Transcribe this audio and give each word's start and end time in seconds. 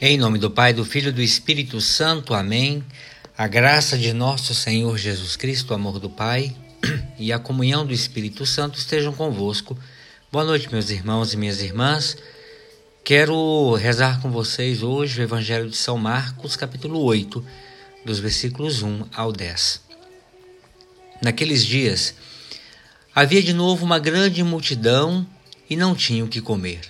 Em 0.00 0.16
nome 0.16 0.38
do 0.38 0.48
Pai, 0.48 0.72
do 0.72 0.84
Filho 0.84 1.08
e 1.08 1.12
do 1.12 1.20
Espírito 1.20 1.80
Santo. 1.80 2.32
Amém. 2.32 2.84
A 3.36 3.48
graça 3.48 3.98
de 3.98 4.12
nosso 4.12 4.54
Senhor 4.54 4.96
Jesus 4.96 5.34
Cristo, 5.34 5.72
o 5.72 5.74
amor 5.74 5.98
do 5.98 6.08
Pai 6.08 6.54
e 7.18 7.32
a 7.32 7.38
comunhão 7.40 7.84
do 7.84 7.92
Espírito 7.92 8.46
Santo 8.46 8.78
estejam 8.78 9.12
convosco. 9.12 9.76
Boa 10.30 10.44
noite, 10.44 10.70
meus 10.70 10.88
irmãos 10.90 11.32
e 11.32 11.36
minhas 11.36 11.60
irmãs. 11.60 12.16
Quero 13.02 13.74
rezar 13.74 14.22
com 14.22 14.30
vocês 14.30 14.84
hoje 14.84 15.20
o 15.20 15.24
Evangelho 15.24 15.68
de 15.68 15.76
São 15.76 15.98
Marcos, 15.98 16.54
capítulo 16.54 17.02
8, 17.02 17.44
dos 18.04 18.20
versículos 18.20 18.82
1 18.82 19.04
ao 19.12 19.32
10. 19.32 19.80
Naqueles 21.20 21.66
dias, 21.66 22.14
havia 23.12 23.42
de 23.42 23.52
novo 23.52 23.84
uma 23.84 23.98
grande 23.98 24.44
multidão 24.44 25.26
e 25.68 25.74
não 25.74 25.92
tinham 25.92 26.28
o 26.28 26.30
que 26.30 26.40
comer. 26.40 26.82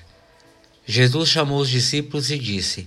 Jesus 0.86 1.30
chamou 1.30 1.60
os 1.62 1.70
discípulos 1.70 2.30
e 2.30 2.38
disse: 2.38 2.86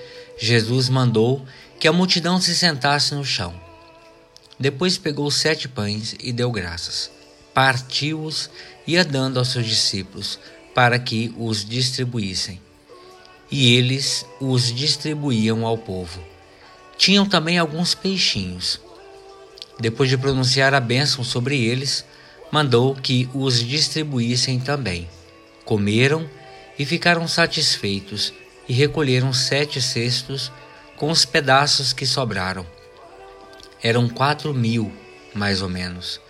Jesus 0.43 0.89
mandou 0.89 1.45
que 1.79 1.87
a 1.87 1.93
multidão 1.93 2.41
se 2.41 2.55
sentasse 2.55 3.13
no 3.13 3.23
chão. 3.23 3.53
Depois 4.59 4.97
pegou 4.97 5.29
sete 5.29 5.67
pães 5.67 6.15
e 6.19 6.33
deu 6.33 6.51
graças. 6.51 7.11
Partiu-os 7.53 8.49
e 8.87 8.93
ia 8.93 9.05
dando 9.05 9.37
aos 9.37 9.49
seus 9.49 9.67
discípulos 9.67 10.39
para 10.73 10.97
que 10.97 11.31
os 11.37 11.63
distribuíssem. 11.63 12.59
E 13.51 13.75
eles 13.75 14.25
os 14.39 14.73
distribuíam 14.73 15.63
ao 15.63 15.77
povo. 15.77 16.19
Tinham 16.97 17.27
também 17.27 17.59
alguns 17.59 17.93
peixinhos. 17.93 18.81
Depois 19.79 20.09
de 20.09 20.17
pronunciar 20.17 20.73
a 20.73 20.79
bênção 20.79 21.23
sobre 21.23 21.55
eles, 21.55 22.03
mandou 22.51 22.95
que 22.95 23.29
os 23.31 23.63
distribuíssem 23.63 24.59
também. 24.59 25.07
Comeram 25.65 26.27
e 26.79 26.85
ficaram 26.85 27.27
satisfeitos 27.27 28.33
e 28.71 28.73
recolheram 28.73 29.33
sete 29.33 29.81
cestos 29.81 30.49
com 30.95 31.11
os 31.11 31.25
pedaços 31.25 31.91
que 31.91 32.05
sobraram. 32.05 32.65
Eram 33.83 34.07
quatro 34.07 34.53
mil, 34.53 34.89
mais 35.35 35.61
ou 35.61 35.67
menos. 35.67 36.21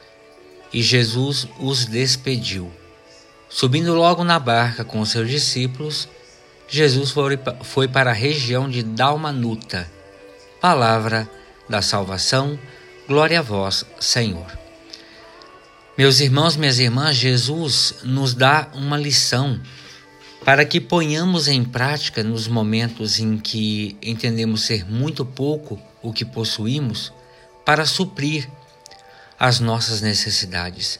E 0.73 0.81
Jesus 0.81 1.47
os 1.59 1.86
despediu. 1.86 2.72
Subindo 3.47 3.94
logo 3.94 4.23
na 4.23 4.39
barca 4.39 4.84
com 4.84 5.06
seus 5.06 5.30
discípulos, 5.30 6.09
Jesus 6.67 7.14
foi 7.62 7.88
para 7.88 8.09
a 8.09 8.16
região 8.16 8.67
de 8.67 8.81
Dalmanuta. 8.81 9.88
Palavra 10.59 11.30
da 11.69 11.84
salvação, 11.84 12.58
glória 13.08 13.38
a 13.38 13.44
vós, 13.44 13.86
Senhor. 14.00 14.47
Meus 15.95 16.19
irmãos, 16.19 16.56
minhas 16.56 16.80
irmãs, 16.80 17.16
Jesus 17.16 17.97
nos 18.01 18.34
dá 18.34 18.68
uma 18.74 18.97
lição 18.97 19.62
para 20.44 20.66
que 20.66 20.81
ponhamos 20.81 21.47
em 21.47 21.63
prática 21.63 22.24
nos 22.24 22.47
momentos 22.47 23.19
em 23.19 23.38
que 23.38 23.96
entendemos 24.02 24.63
ser 24.63 24.90
muito 24.90 25.24
pouco 25.24 25.79
o 26.02 26.12
que 26.12 26.25
possuímos, 26.25 27.13
para 27.63 27.85
suprir 27.85 28.50
as 29.40 29.59
nossas 29.59 30.01
necessidades. 30.01 31.00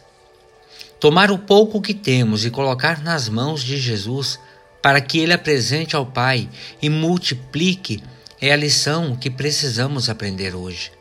Tomar 1.00 1.32
o 1.32 1.40
pouco 1.40 1.82
que 1.82 1.94
temos 1.94 2.46
e 2.46 2.52
colocar 2.52 3.02
nas 3.02 3.28
mãos 3.28 3.64
de 3.64 3.80
Jesus 3.80 4.40
para 4.82 5.02
que 5.02 5.20
Ele 5.20 5.34
apresente 5.34 5.96
ao 5.96 6.06
Pai 6.06 6.48
e 6.80 6.88
multiplique 6.90 8.04
é 8.40 8.52
a 8.52 8.56
lição 8.56 9.16
que 9.16 9.30
precisamos 9.30 10.08
aprender 10.08 10.56
hoje. 10.56 10.92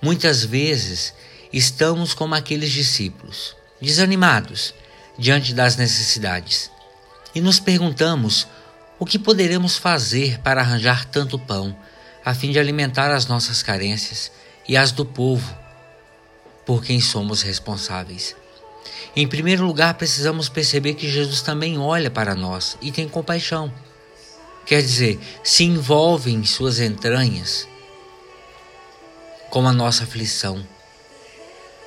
Muitas 0.00 0.44
vezes 0.44 1.12
estamos 1.52 2.14
como 2.14 2.34
aqueles 2.36 2.70
discípulos, 2.70 3.56
desanimados 3.80 4.72
diante 5.18 5.52
das 5.52 5.76
necessidades 5.76 6.71
e 7.34 7.40
nos 7.40 7.58
perguntamos 7.58 8.46
o 8.98 9.06
que 9.06 9.18
poderemos 9.18 9.76
fazer 9.76 10.38
para 10.40 10.60
arranjar 10.60 11.04
tanto 11.04 11.38
pão, 11.38 11.76
a 12.24 12.34
fim 12.34 12.52
de 12.52 12.58
alimentar 12.58 13.10
as 13.10 13.26
nossas 13.26 13.62
carências 13.62 14.30
e 14.68 14.76
as 14.76 14.92
do 14.92 15.04
povo 15.04 15.56
por 16.64 16.84
quem 16.84 17.00
somos 17.00 17.42
responsáveis. 17.42 18.36
Em 19.14 19.26
primeiro 19.26 19.66
lugar, 19.66 19.94
precisamos 19.94 20.48
perceber 20.48 20.94
que 20.94 21.10
Jesus 21.10 21.42
também 21.42 21.78
olha 21.78 22.10
para 22.10 22.34
nós 22.34 22.78
e 22.80 22.92
tem 22.92 23.08
compaixão. 23.08 23.72
Quer 24.64 24.80
dizer, 24.80 25.18
se 25.42 25.64
envolve 25.64 26.30
em 26.30 26.44
suas 26.44 26.78
entranhas 26.78 27.68
com 29.50 29.66
a 29.66 29.72
nossa 29.72 30.04
aflição 30.04 30.64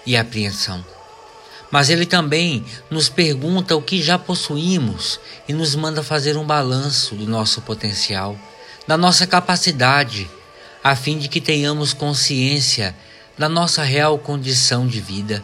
e 0.05 0.15
apreensão 0.15 0.85
mas 1.71 1.89
ele 1.89 2.05
também 2.05 2.63
nos 2.89 3.09
pergunta 3.09 3.75
o 3.75 3.81
que 3.81 4.01
já 4.01 4.17
possuímos 4.17 5.19
e 5.47 5.53
nos 5.53 5.75
manda 5.75 6.03
fazer 6.03 6.37
um 6.37 6.45
balanço 6.45 7.15
do 7.15 7.27
nosso 7.27 7.61
potencial, 7.61 8.37
da 8.87 8.97
nossa 8.97 9.25
capacidade, 9.25 10.29
a 10.83 10.95
fim 10.95 11.17
de 11.17 11.27
que 11.27 11.41
tenhamos 11.41 11.93
consciência 11.93 12.95
da 13.37 13.49
nossa 13.49 13.83
real 13.83 14.17
condição 14.17 14.87
de 14.87 15.01
vida. 15.01 15.43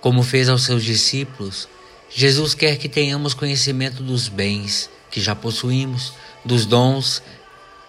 Como 0.00 0.22
fez 0.22 0.48
aos 0.48 0.62
seus 0.62 0.84
discípulos, 0.84 1.68
Jesus 2.08 2.54
quer 2.54 2.78
que 2.78 2.88
tenhamos 2.88 3.34
conhecimento 3.34 4.02
dos 4.02 4.28
bens 4.28 4.88
que 5.10 5.20
já 5.20 5.34
possuímos, 5.34 6.12
dos 6.44 6.64
dons 6.64 7.22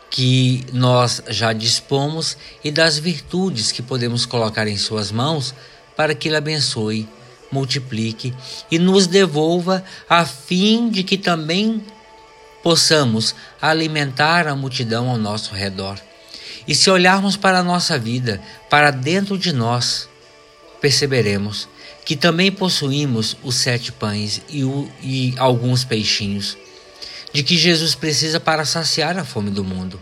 que 0.09 0.65
nós 0.73 1.21
já 1.27 1.53
dispomos 1.53 2.37
e 2.63 2.71
das 2.71 2.97
virtudes 2.97 3.71
que 3.71 3.81
podemos 3.81 4.25
colocar 4.25 4.67
em 4.67 4.77
Suas 4.77 5.11
mãos 5.11 5.53
para 5.95 6.15
que 6.15 6.27
Ele 6.27 6.37
abençoe 6.37 7.07
multiplique 7.51 8.33
e 8.69 8.77
nos 8.77 9.07
devolva, 9.07 9.83
a 10.09 10.25
fim 10.25 10.89
de 10.89 11.03
que 11.03 11.17
também 11.17 11.83
possamos 12.63 13.33
alimentar 13.61 14.47
a 14.47 14.55
multidão 14.55 15.09
ao 15.09 15.17
nosso 15.17 15.53
redor. 15.53 15.99
E 16.67 16.75
se 16.75 16.89
olharmos 16.89 17.37
para 17.37 17.59
a 17.59 17.63
nossa 17.63 17.97
vida, 17.97 18.41
para 18.69 18.91
dentro 18.91 19.37
de 19.37 19.53
nós, 19.53 20.09
perceberemos 20.81 21.67
que 22.03 22.15
também 22.15 22.51
possuímos 22.51 23.35
os 23.43 23.55
sete 23.55 23.91
pães 23.91 24.41
e, 24.49 24.63
o, 24.63 24.89
e 25.01 25.33
alguns 25.37 25.83
peixinhos, 25.83 26.57
de 27.33 27.43
que 27.43 27.57
Jesus 27.57 27.95
precisa 27.95 28.39
para 28.39 28.65
saciar 28.65 29.17
a 29.17 29.25
fome 29.25 29.49
do 29.49 29.63
mundo. 29.63 30.01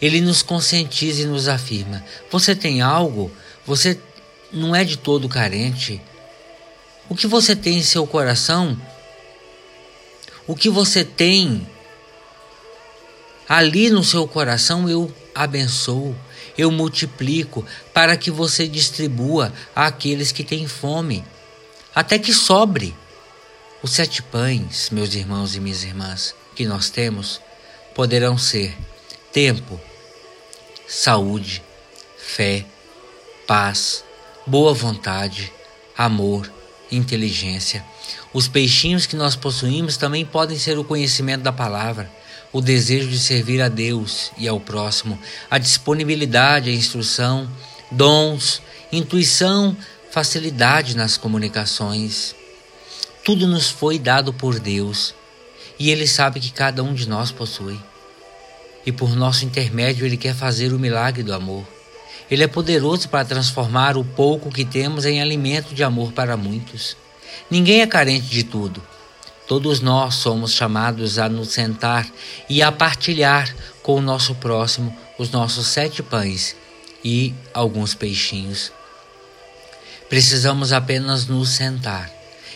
Ele 0.00 0.20
nos 0.20 0.42
conscientiza 0.42 1.22
e 1.22 1.26
nos 1.26 1.48
afirma: 1.48 2.04
você 2.30 2.54
tem 2.54 2.80
algo, 2.80 3.30
você 3.66 3.98
não 4.52 4.74
é 4.74 4.84
de 4.84 4.96
todo 4.96 5.28
carente, 5.28 6.00
o 7.12 7.14
que 7.14 7.26
você 7.26 7.54
tem 7.54 7.76
em 7.76 7.82
seu 7.82 8.06
coração, 8.06 8.74
o 10.46 10.56
que 10.56 10.70
você 10.70 11.04
tem 11.04 11.68
ali 13.46 13.90
no 13.90 14.02
seu 14.02 14.26
coração, 14.26 14.88
eu 14.88 15.14
abençoo, 15.34 16.16
eu 16.56 16.70
multiplico 16.70 17.66
para 17.92 18.16
que 18.16 18.30
você 18.30 18.66
distribua 18.66 19.52
àqueles 19.76 20.32
que 20.32 20.42
têm 20.42 20.66
fome, 20.66 21.22
até 21.94 22.18
que 22.18 22.32
sobre. 22.32 22.96
Os 23.82 23.90
sete 23.90 24.22
pães, 24.22 24.88
meus 24.88 25.12
irmãos 25.12 25.54
e 25.54 25.60
minhas 25.60 25.84
irmãs, 25.84 26.34
que 26.54 26.64
nós 26.64 26.88
temos, 26.88 27.42
poderão 27.94 28.38
ser 28.38 28.74
tempo, 29.30 29.78
saúde, 30.88 31.62
fé, 32.16 32.64
paz, 33.46 34.02
boa 34.46 34.72
vontade, 34.72 35.52
amor 35.94 36.50
inteligência. 36.96 37.84
Os 38.32 38.48
peixinhos 38.48 39.06
que 39.06 39.16
nós 39.16 39.34
possuímos 39.34 39.96
também 39.96 40.24
podem 40.24 40.58
ser 40.58 40.78
o 40.78 40.84
conhecimento 40.84 41.42
da 41.42 41.52
palavra, 41.52 42.10
o 42.52 42.60
desejo 42.60 43.08
de 43.08 43.18
servir 43.18 43.60
a 43.62 43.68
Deus 43.68 44.30
e 44.36 44.46
ao 44.46 44.60
próximo, 44.60 45.18
a 45.50 45.58
disponibilidade, 45.58 46.70
a 46.70 46.72
instrução, 46.72 47.50
dons, 47.90 48.62
intuição, 48.92 49.76
facilidade 50.10 50.96
nas 50.96 51.16
comunicações. 51.16 52.34
Tudo 53.24 53.46
nos 53.46 53.70
foi 53.70 53.98
dado 53.98 54.32
por 54.32 54.60
Deus 54.60 55.14
e 55.78 55.90
Ele 55.90 56.06
sabe 56.06 56.40
que 56.40 56.52
cada 56.52 56.82
um 56.82 56.92
de 56.92 57.08
nós 57.08 57.32
possui. 57.32 57.80
E 58.84 58.92
por 58.92 59.16
nosso 59.16 59.44
intermédio 59.44 60.04
Ele 60.04 60.16
quer 60.16 60.34
fazer 60.34 60.72
o 60.72 60.78
milagre 60.78 61.22
do 61.22 61.32
amor. 61.32 61.66
Ele 62.32 62.44
é 62.44 62.48
poderoso 62.48 63.10
para 63.10 63.26
transformar 63.26 63.94
o 63.94 64.02
pouco 64.02 64.50
que 64.50 64.64
temos 64.64 65.04
em 65.04 65.20
alimento 65.20 65.74
de 65.74 65.84
amor 65.84 66.12
para 66.12 66.34
muitos. 66.34 66.96
Ninguém 67.50 67.82
é 67.82 67.86
carente 67.86 68.24
de 68.24 68.42
tudo. 68.42 68.82
Todos 69.46 69.80
nós 69.82 70.14
somos 70.14 70.54
chamados 70.54 71.18
a 71.18 71.28
nos 71.28 71.50
sentar 71.50 72.08
e 72.48 72.62
a 72.62 72.72
partilhar 72.72 73.54
com 73.82 73.96
o 73.96 74.00
nosso 74.00 74.34
próximo 74.36 74.96
os 75.18 75.30
nossos 75.30 75.66
sete 75.66 76.02
pães 76.02 76.56
e 77.04 77.34
alguns 77.52 77.94
peixinhos. 77.94 78.72
Precisamos 80.08 80.72
apenas 80.72 81.26
nos 81.26 81.50
sentar 81.50 82.10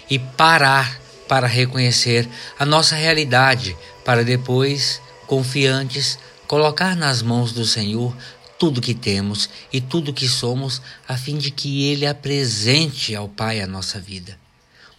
e 0.08 0.19
parar 0.19 0.99
para 1.29 1.46
reconhecer 1.46 2.26
a 2.58 2.64
nossa 2.64 2.94
realidade, 2.94 3.76
para 4.06 4.25
depois, 4.25 5.02
confiantes, 5.26 6.19
colocar 6.46 6.96
nas 6.96 7.20
mãos 7.20 7.52
do 7.52 7.67
Senhor 7.67 8.17
tudo 8.58 8.81
que 8.81 8.94
temos 8.94 9.49
e 9.73 9.81
tudo 9.81 10.12
que 10.12 10.29
somos, 10.29 10.81
a 11.06 11.17
fim 11.17 11.37
de 11.37 11.50
que 11.50 11.85
Ele 11.85 12.06
apresente 12.06 13.14
ao 13.14 13.29
Pai 13.29 13.61
a 13.61 13.67
nossa 13.67 14.00
vida. 14.00 14.38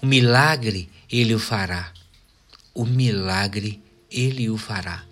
O 0.02 0.06
milagre 0.06 0.90
Ele 1.12 1.34
o 1.34 1.40
fará. 1.40 1.92
O 2.74 2.86
milagre 2.86 3.82
Ele 4.12 4.50
o 4.50 4.58
fará. 4.58 5.04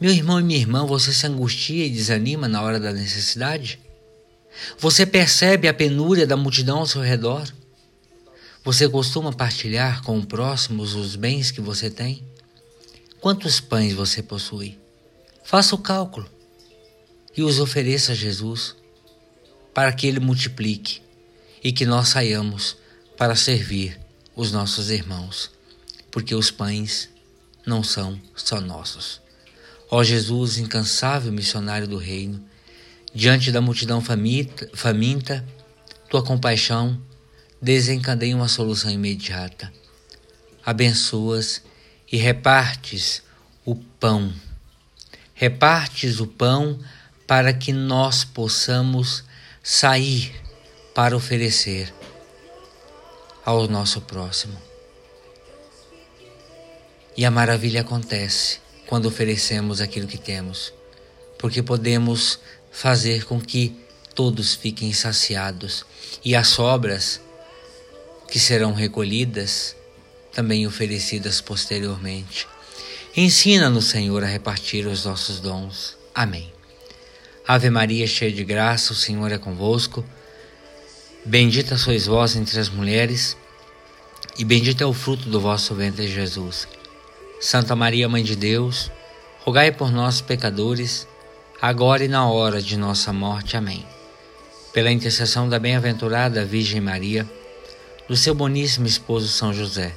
Meu 0.00 0.12
irmão 0.12 0.40
e 0.40 0.42
minha 0.42 0.58
irmã, 0.58 0.84
você 0.84 1.12
se 1.12 1.26
angustia 1.26 1.86
e 1.86 1.90
desanima 1.90 2.48
na 2.48 2.60
hora 2.60 2.78
da 2.78 2.92
necessidade? 2.92 3.80
Você 4.78 5.06
percebe 5.06 5.68
a 5.68 5.74
penúria 5.74 6.26
da 6.26 6.36
multidão 6.36 6.78
ao 6.78 6.86
seu 6.86 7.00
redor? 7.00 7.50
Você 8.64 8.88
costuma 8.88 9.32
partilhar 9.32 10.02
com 10.02 10.18
o 10.18 10.26
próximo 10.26 10.82
os 10.82 11.16
bens 11.16 11.50
que 11.50 11.60
você 11.60 11.88
tem? 11.88 12.22
Quantos 13.20 13.60
pães 13.60 13.94
você 13.94 14.22
possui? 14.22 14.78
Faça 15.44 15.74
o 15.74 15.78
cálculo 15.78 16.35
e 17.36 17.42
os 17.42 17.60
ofereça 17.60 18.12
a 18.12 18.14
Jesus 18.14 18.74
para 19.74 19.92
que 19.92 20.06
Ele 20.06 20.20
multiplique 20.20 21.02
e 21.62 21.72
que 21.72 21.84
nós 21.84 22.08
saiamos 22.08 22.76
para 23.16 23.34
servir 23.34 24.00
os 24.34 24.52
nossos 24.52 24.90
irmãos, 24.90 25.50
porque 26.10 26.34
os 26.34 26.50
pães 26.50 27.08
não 27.66 27.82
são 27.82 28.20
só 28.34 28.60
nossos. 28.60 29.20
Ó 29.90 30.02
Jesus, 30.02 30.58
incansável 30.58 31.32
missionário 31.32 31.86
do 31.86 31.96
reino, 31.96 32.42
diante 33.14 33.52
da 33.52 33.60
multidão 33.60 34.00
faminta, 34.00 35.44
tua 36.08 36.22
compaixão 36.22 37.00
desencadeia 37.60 38.36
uma 38.36 38.48
solução 38.48 38.90
imediata. 38.90 39.72
Abençoas 40.64 41.62
e 42.10 42.16
repartes 42.16 43.22
o 43.64 43.74
pão. 43.74 44.32
Repartes 45.34 46.20
o 46.20 46.26
pão 46.26 46.78
para 47.26 47.52
que 47.52 47.72
nós 47.72 48.24
possamos 48.24 49.24
sair 49.62 50.34
para 50.94 51.16
oferecer 51.16 51.92
ao 53.44 53.66
nosso 53.68 54.00
próximo. 54.00 54.56
E 57.16 57.24
a 57.24 57.30
maravilha 57.30 57.80
acontece 57.80 58.58
quando 58.86 59.06
oferecemos 59.06 59.80
aquilo 59.80 60.06
que 60.06 60.18
temos, 60.18 60.72
porque 61.38 61.62
podemos 61.62 62.38
fazer 62.70 63.24
com 63.24 63.40
que 63.40 63.76
todos 64.14 64.54
fiquem 64.54 64.92
saciados 64.92 65.84
e 66.24 66.34
as 66.36 66.48
sobras 66.48 67.20
que 68.28 68.38
serão 68.38 68.72
recolhidas 68.72 69.76
também 70.32 70.66
oferecidas 70.66 71.40
posteriormente. 71.40 72.46
Ensina-nos, 73.16 73.86
Senhor, 73.86 74.22
a 74.22 74.26
repartir 74.26 74.86
os 74.86 75.04
nossos 75.04 75.40
dons. 75.40 75.96
Amém. 76.14 76.55
Ave 77.48 77.70
Maria, 77.70 78.08
cheia 78.08 78.32
de 78.32 78.42
graça, 78.42 78.92
o 78.92 78.96
Senhor 78.96 79.30
é 79.30 79.38
convosco. 79.38 80.04
Bendita 81.24 81.76
sois 81.76 82.06
vós 82.06 82.34
entre 82.34 82.58
as 82.58 82.68
mulheres, 82.68 83.36
e 84.36 84.44
bendito 84.44 84.82
é 84.82 84.86
o 84.86 84.92
fruto 84.92 85.28
do 85.28 85.40
vosso 85.40 85.72
ventre, 85.72 86.08
Jesus. 86.08 86.66
Santa 87.40 87.76
Maria, 87.76 88.08
Mãe 88.08 88.24
de 88.24 88.34
Deus, 88.34 88.90
rogai 89.44 89.70
por 89.70 89.92
nós, 89.92 90.20
pecadores, 90.20 91.06
agora 91.62 92.04
e 92.04 92.08
na 92.08 92.28
hora 92.28 92.60
de 92.60 92.76
nossa 92.76 93.12
morte. 93.12 93.56
Amém. 93.56 93.86
Pela 94.72 94.90
intercessão 94.90 95.48
da 95.48 95.60
bem-aventurada 95.60 96.44
Virgem 96.44 96.80
Maria, 96.80 97.24
do 98.08 98.16
seu 98.16 98.34
boníssimo 98.34 98.88
esposo 98.88 99.28
São 99.28 99.54
José, 99.54 99.94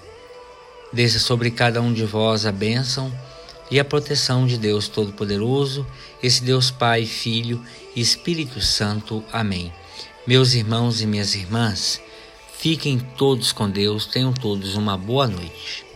desça 0.94 1.18
sobre 1.18 1.50
cada 1.50 1.81
um 1.81 1.92
de 1.92 2.06
vós 2.06 2.46
a 2.46 2.51
bênção 2.51 3.12
e 3.71 3.80
a 3.80 3.86
proteção 3.86 4.48
de 4.48 4.57
Deus 4.57 4.88
Todo-Poderoso, 4.88 5.86
esse 6.21 6.44
Deus 6.44 6.71
Pai, 6.71 7.06
Filho 7.06 7.63
e 7.95 8.01
Espírito 8.01 8.62
Santo. 8.62 9.24
Amém. 9.31 9.71
Meus 10.25 10.54
irmãos 10.54 11.01
e 11.01 11.06
minhas 11.06 11.36
irmãs, 11.36 12.01
fiquem 12.57 13.00
todos 13.00 13.51
com 13.51 13.69
Deus, 13.69 14.06
tenham 14.06 14.33
todos 14.33 14.75
uma 14.75 14.98
boa 14.98 15.27
noite. 15.27 15.88